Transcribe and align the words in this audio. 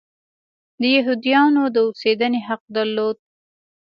د 0.81 0.83
یهودیانو 0.95 1.63
د 1.75 1.77
اوسېدنې 1.87 2.39
حق 2.47 2.61
درلود. 2.75 3.17